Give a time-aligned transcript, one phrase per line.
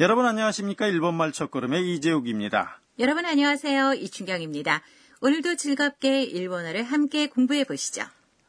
[0.00, 0.88] 여러분 안녕하십니까?
[0.88, 2.80] 일본말 첫걸음의 이재욱입니다.
[2.98, 3.94] 여러분 안녕하세요.
[3.94, 4.82] 이춘경입니다.
[5.20, 8.02] 오늘도 즐겁게 일본어를 함께 공부해 보시죠.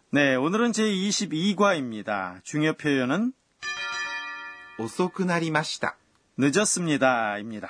[0.09, 2.43] 네, 오늘은 제22과입니다.
[2.43, 3.31] 중요 표현은
[4.79, 5.95] 오소쿠나리마시다.
[6.37, 7.67] 늦었습니다입니다.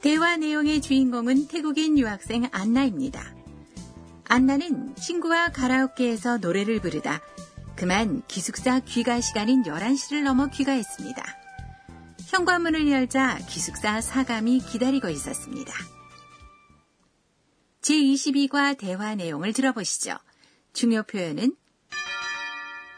[0.00, 3.22] 대화 내용의 주인공은 태국인 유학생 안나입니다.
[4.24, 7.20] 안나는 친구와 가라오케에서 노래를 부르다
[7.79, 11.23] 그만 기숙사 귀가 시간인 11시를 넘어 귀가했습니다.
[12.29, 15.73] 현관문을 열자 기숙사 사감이 기다리고 있었습니다.
[17.81, 20.17] 제22과 대화 내용을 들어보시죠.
[20.73, 21.55] 중요 표현은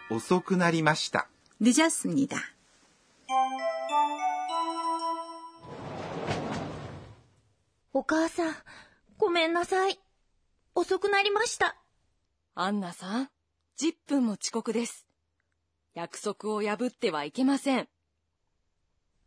[0.10, 1.28] 遅くなりました。
[1.60, 2.38] 늦었습니다.
[7.94, 8.56] お母さん、
[9.18, 10.00] ごめんなさい。
[10.76, 11.76] 遅くなりました。
[12.56, 13.30] アンナさん、
[13.82, 15.08] 10分も遅刻です。
[15.94, 17.88] 約束を破ってはいけません。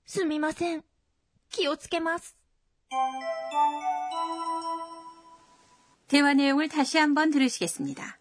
[0.06, 0.84] すみません。
[1.50, 2.36] 気をつけます。
[6.08, 8.18] 대화 내용을 다시 한번 들으시겠습니다.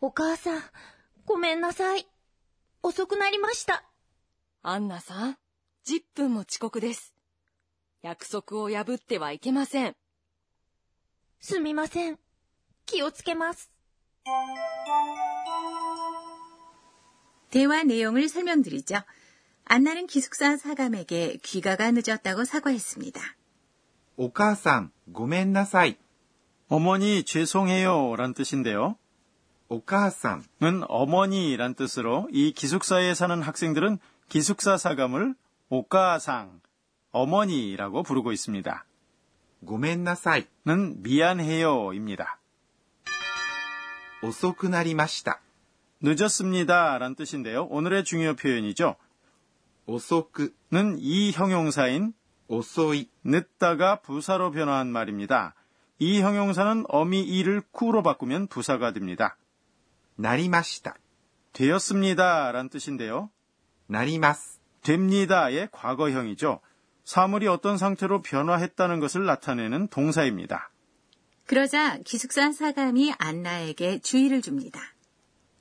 [0.00, 0.62] お母さん、
[1.26, 2.06] ごめんなさい。
[2.82, 3.84] 遅くなりました。
[4.62, 5.38] アンナさん、
[5.86, 7.14] 10分も遅刻です。
[8.02, 9.96] 約束を破ってはいけません。
[11.40, 12.18] すみません。
[12.86, 13.70] 気をつけます。
[17.50, 18.96] 대화 내용을 설명드리죠.
[19.64, 23.20] 안나는 기숙사 사감에게 귀가가 늦었다고 사과했습니다.
[24.16, 25.98] お母さん、ごめんなさい。
[26.68, 28.96] 어머니 죄송해요 란 뜻인데요.
[29.68, 35.34] お母さん、 는 어머니란 뜻으로 이 기숙사에 사는 학생들은 기숙사 사감을
[35.68, 36.60] 오까상,
[37.12, 38.84] 어머니라고 부르고 있습니다.
[39.62, 40.46] ごめんなさい。
[40.66, 42.38] 는 미안해요입니다.
[44.22, 45.40] 遅くなりました。
[46.02, 47.66] 늦었습니다 란 뜻인데요.
[47.66, 48.96] 오늘의 중요 표현이죠.
[49.86, 52.12] 遅く、 는 이 형용사인
[52.48, 55.54] 遅い、 늦다가 부사로 변화한 말입니다.
[55.98, 59.36] 이 형용사는 어미 이를 쿠로 바꾸면 부사가 됩니다.
[60.18, 60.96] なりました。
[61.52, 63.30] 되었습니다 란 뜻인데요.
[63.88, 64.60] なります。
[64.82, 66.60] 됩니다의 과거형이죠.
[67.09, 70.69] 사물이 어떤 상태로 변화했다는 것을 나타내는 동사입니다.
[71.47, 74.79] 그러자 기숙사 사감이 안나에게 주의를 줍니다.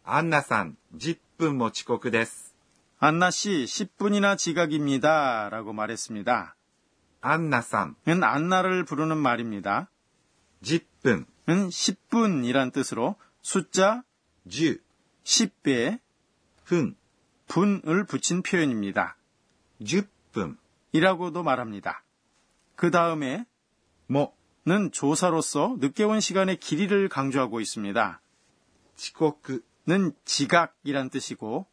[0.04, 2.52] 안나-산, 10분 모치국です.
[2.98, 5.48] 안나 씨, 10분이나 지각입니다.
[5.48, 6.54] 라고 말했습니다.
[7.22, 9.88] 안나-산은 안나를 부르는 말입니다.
[10.62, 14.02] 10분은 10분이란 뜻으로 숫자
[14.50, 14.82] 10,
[15.24, 15.98] 10배,
[16.66, 16.94] 훈,
[17.46, 19.16] 분을 붙인 표현입니다.
[19.80, 20.58] 10분.
[20.92, 22.04] 이라고도 말합니다.
[22.76, 23.44] 그 다음에
[24.06, 28.20] 뭐는 조사로서 늦게 온 시간의 길이를 강조하고 있습니다.
[28.96, 31.66] 지각은 지각이란 뜻이고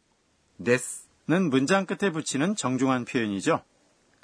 [0.58, 3.64] 넷는 문장 끝에 붙이는 정중한 표현이죠.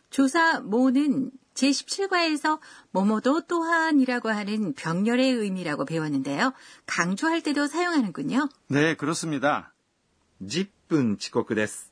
[0.10, 2.60] 조사 모는 제17과에서
[2.92, 6.54] 뭐뭐도 또한이라고 하는 병렬의 의미라고 배웠는데요.
[6.86, 8.50] 강조할 때도 사용하는군요.
[8.68, 9.74] 네, 그렇습니다.
[10.42, 11.91] 10분 지각です.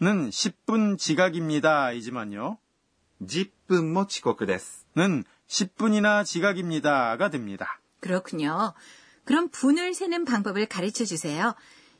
[0.00, 1.92] 는 10분 지각입니다.
[1.92, 2.58] 이지만요.
[3.22, 4.86] 10分も遅刻です。
[4.96, 7.80] 는 10분이나 지각입니다가 됩니다.
[8.00, 8.74] 그렇군요.
[9.24, 11.54] 그럼 분을 세는 방법을 가르쳐 주세요.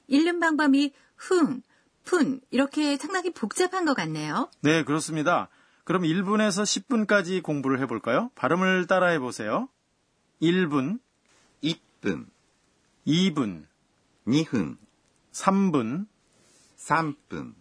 [0.09, 1.63] 읽는 방법이 흥,
[2.05, 4.51] 푼 이렇게 상당히 복잡한 것 같네요.
[4.61, 5.49] 네, 그렇습니다.
[5.85, 8.31] 그럼 1분에서 10분까지 공부를 해볼까요?
[8.35, 9.69] 발음을 따라해 보세요.
[10.43, 10.99] 1분,
[11.63, 12.27] 1分、
[13.07, 13.65] 2분,
[14.27, 14.79] 2分、
[15.33, 16.07] 3분,
[16.77, 17.55] 3分、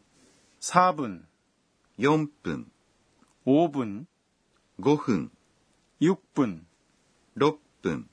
[0.59, 1.25] 4분,
[1.99, 2.71] 4分、
[3.45, 4.05] 5분,
[4.79, 5.31] 5分、
[6.01, 6.65] 6분,
[7.37, 8.09] 6分、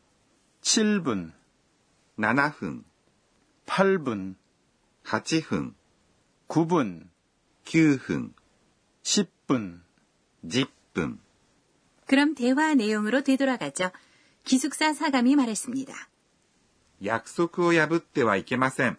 [0.62, 1.32] 7분,
[2.18, 2.84] 7分、
[3.66, 4.34] 8분,
[5.04, 5.74] 8分、
[6.48, 7.08] 9분,
[7.64, 8.34] 9分、
[9.02, 9.80] 10분.
[10.46, 11.18] 10分。
[12.06, 13.90] 그럼 대화 내용으로 되돌아가죠.
[14.44, 15.92] 기숙사 사감이 말했습니다.
[17.02, 18.98] 約束を破ってはいけません。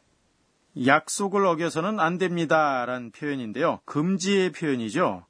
[0.85, 3.81] 약속을 어겨서는 안 됩니다라는 표현인데요.
[3.87, 5.25] 금지의 표현이죠.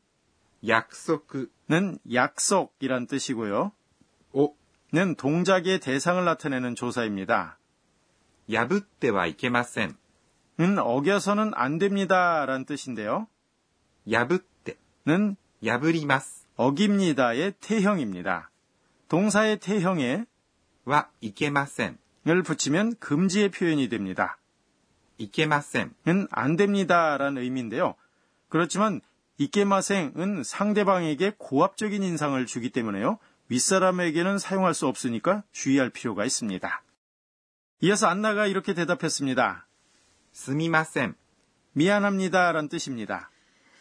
[0.66, 3.72] 약속은 그- 약속이란 뜻이고요.
[4.32, 4.48] 어?
[4.92, 7.58] 오는 동작의 대상을 나타내는 조사입니다.
[8.50, 9.94] 야붓대와 이케마센
[10.58, 13.28] 은 어겨서는 안 됩니다라는 뜻인데요.
[14.10, 18.50] 야붓대는 야부리마스 어깁니다의 태형입니다.
[19.08, 20.24] 동사의 태형에
[20.84, 24.38] 와 이케마센을 붙이면 금지의 표현이 됩니다.
[25.18, 27.94] 이케마셈은 안 됩니다라는 의미인데요.
[28.48, 29.00] 그렇지만
[29.38, 33.18] 이케마셈은 상대방에게 고압적인 인상을 주기 때문에요.
[33.48, 36.82] 윗사람에게는 사용할 수 없으니까 주의할 필요가 있습니다.
[37.80, 39.66] 이어서 안나가 이렇게 대답했습니다.
[40.32, 41.14] 스미마셈,
[41.72, 43.30] 미안합니다라는 뜻입니다.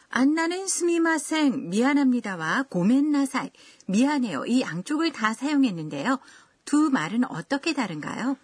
[0.10, 3.50] 안나는 스미마셈 미안합니다와 고멘나사이,
[3.88, 4.46] 미안해요.
[4.46, 6.20] 이 양쪽을 다 사용했는데요.
[6.66, 8.38] 두 말은 어떻게 다른가요?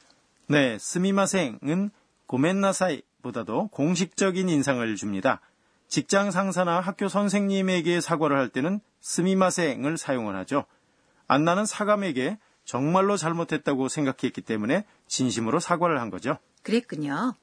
[0.47, 1.91] 네, 스미마셈은
[2.31, 5.41] 고멘나사이보다도 공식적인 인상을 줍니다.
[5.89, 10.65] 직장 상사나 학교 선생님에게 사과를 할 때는 스미마셍을 사용을 하죠.
[11.27, 16.37] 안나는 사감에게 정말로 잘못했다고 생각했기 때문에 진심으로 사과를 한 거죠.
[16.63, 17.35] 그랬군요.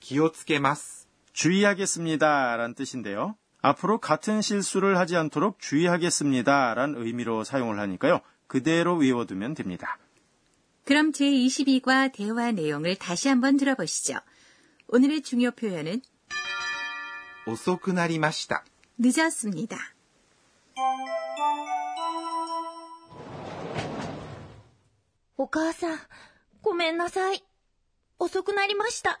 [0.00, 1.06] 기오츠게마스.
[1.34, 2.56] 주의하겠습니다.
[2.56, 3.36] 란 뜻인데요.
[3.60, 6.72] 앞으로 같은 실수를 하지 않도록 주의하겠습니다.
[6.74, 8.20] 란 의미로 사용을 하니까요.
[8.46, 9.98] 그대로 외워두면 됩니다.
[10.87, 14.15] 그럼 제22과 대화 내용을 다시 한번 들어보시죠.
[14.87, 16.01] 오늘의 중요 표현은
[17.45, 18.63] 遅くなりました。
[18.99, 19.77] 늦었습니다.
[25.37, 25.99] お母さん、
[26.61, 27.43] ごめんなさい。
[28.19, 29.19] 遅くなりました。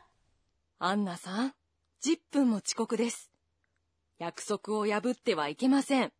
[0.79, 1.53] アンナさん、
[2.03, 3.31] 10分も遅刻です。
[4.19, 6.13] 約束を破ってはいけません。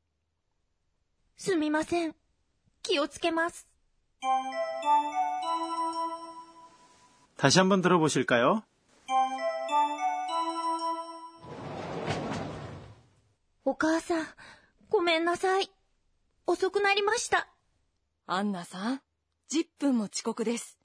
[1.38, 2.16] すみません。
[2.82, 3.68] 気をつけます。
[7.38, 8.64] 다시 한번 들어보실까요?
[13.66, 14.26] お母さん、
[14.90, 15.72] ごめんなさい。
[16.46, 17.48] 遅くなりました。
[18.28, 19.02] アンナさん、
[19.52, 20.78] 10分も遅刻です。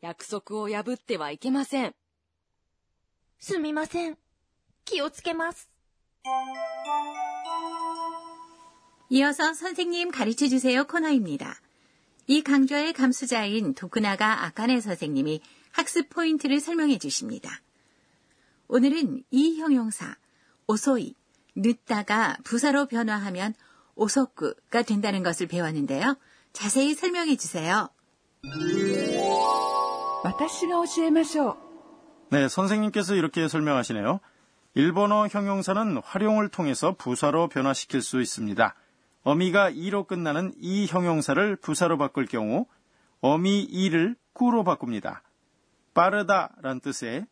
[0.00, 1.94] 約束を破ってはいけません。
[3.40, 4.16] すみません。
[4.84, 5.68] 気をつけます。
[9.10, 11.60] 이어서 선생님 가르쳐 주세요 코너입니다.
[12.27, 15.41] 이 강좌의 감수자인 도쿠나가 아카네 선생님이
[15.71, 17.61] 학습 포인트를 설명해 주십니다.
[18.67, 20.15] 오늘은 이 형용사
[20.67, 21.15] 오소이
[21.55, 23.53] 늦다가 부사로 변화하면
[23.95, 26.17] 오소쿠가 된다는 것을 배웠는데요.
[26.53, 27.89] 자세히 설명해 주세요.
[32.31, 34.19] 네, 선생님께서 이렇게 설명하시네요.
[34.75, 38.75] 일본어 형용사는 활용을 통해서 부사로 변화시킬 수 있습니다.
[39.23, 42.65] 어미가 이로 끝나는 이 형용사를 부사로 바꿀 경우
[43.21, 45.23] 어미 이를 꾸로 바꿉니다.
[45.93, 47.25] 빠르다란 뜻의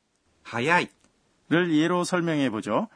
[0.44, 2.88] 하야이를 예로 설명해 보죠.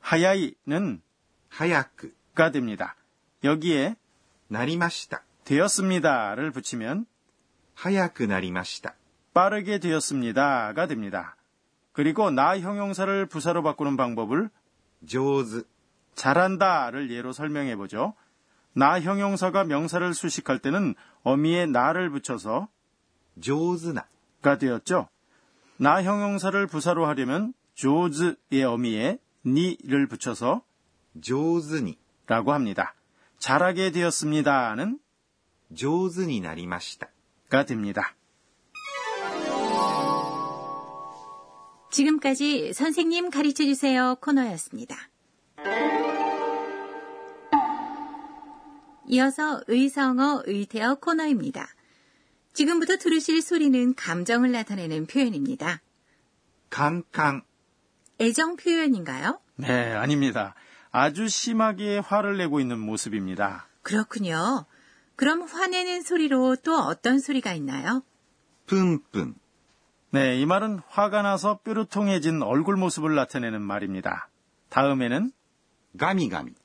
[0.00, 1.00] 하야이는
[1.48, 2.96] 하야크가 됩니다.
[3.44, 3.96] 여기에
[4.48, 7.06] 나리마시다 되었습니다를 붙이면
[7.74, 8.94] 하야크 나리마시다
[9.32, 11.36] 빠르게 되었습니다가 됩니다.
[11.92, 14.50] 그리고 나 형용사를 부사로 바꾸는 방법을
[15.06, 15.64] 조즈
[16.14, 18.14] 잘한다를 예로 설명해 보죠.
[18.74, 22.68] 나 형용사가 명사를 수식할 때는 어미에 나를 붙여서
[23.40, 25.08] 조즈나가 되었죠.
[25.76, 30.62] 나 형용사를 부사로 하려면 조즈의 어미에 니를 붙여서
[31.20, 32.94] 조즈니라고 합니다.
[33.38, 34.98] 잘하게 되었습니다는
[35.74, 38.14] 조즈니 나리마시다가 됩니다.
[41.90, 45.11] 지금까지 선생님 가르쳐 주세요 코너였습니다.
[49.12, 51.68] 이어서 의성어 의태어 코너입니다.
[52.54, 55.82] 지금부터 들으실 소리는 감정을 나타내는 표현입니다.
[56.70, 57.42] 강강.
[58.22, 59.38] 애정 표현인가요?
[59.56, 60.54] 네, 아닙니다.
[60.90, 63.66] 아주 심하게 화를 내고 있는 모습입니다.
[63.82, 64.64] 그렇군요.
[65.16, 68.02] 그럼 화내는 소리로 또 어떤 소리가 있나요?
[68.64, 69.34] 뿜뿜.
[70.12, 74.30] 네, 이 말은 화가 나서 뾰루통해진 얼굴 모습을 나타내는 말입니다.
[74.70, 75.32] 다음에는
[75.98, 76.61] 가미가미.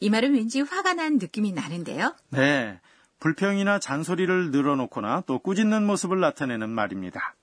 [0.00, 2.14] 이 말은 왠지 화가 난 느낌이 나는데요.
[2.30, 2.80] 네.
[3.18, 7.34] 불평이나 잔소리를 늘어놓거나 또 꾸짖는 모습을 나타내는 말입니다.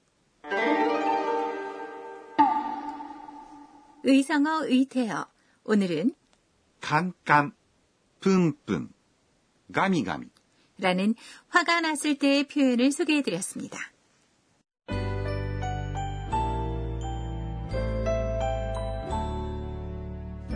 [4.03, 5.25] 의성어 의태어.
[5.63, 6.13] 오늘은
[6.81, 7.53] 깜깜,
[8.19, 8.89] 뿜뿜,
[9.71, 10.27] 가미가미
[10.77, 11.15] 라는
[11.47, 13.92] 화가 났을 때의 표현을 소개해드렸습니다.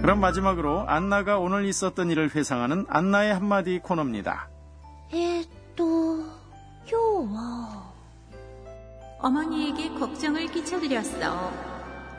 [0.08, 4.50] 그럼 마지막으로 안나가 오늘 있었던 일을 회상하는 안나의 한마디 코너입니다.
[5.12, 6.26] 에또
[6.90, 7.94] 요워.
[9.20, 11.52] 어머니에게 걱정을 끼쳐드렸어.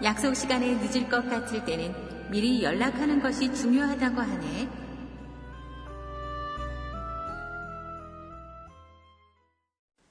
[0.05, 1.95] 약속 시간에 늦을 것 같을 때는
[2.31, 4.69] 미리 연락하는 것이 중요하다고 하네.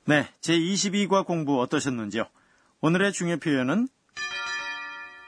[0.05, 2.25] 네, 제22과 공부 어떠셨는지요?
[2.81, 3.87] 오늘의 중요 표현은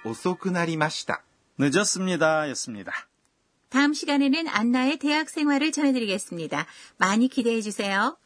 [0.03, 1.28] 오소쿠나리마시다.
[1.59, 2.93] 늦었습니다 였습니다.
[3.67, 6.65] 다음 시간에는 안나의 대학 생활을 전해드리겠습니다.
[6.97, 8.17] 많이 기대해 주세요.